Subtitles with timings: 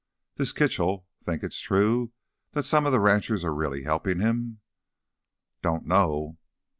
[0.37, 2.11] "This Kitchell...think it's true
[2.53, 4.59] that some of the ranchers are really helpin' him?"
[5.61, 6.39] "Don't know.